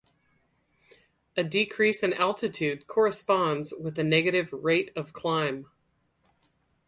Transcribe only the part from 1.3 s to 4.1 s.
A decrease in altitude corresponds with a